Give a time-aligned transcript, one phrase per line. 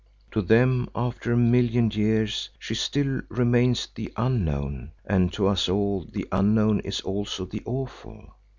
[0.31, 6.05] To them after a million years she still remains the Unknown and to us all
[6.11, 8.33] the Unknown is also the awful.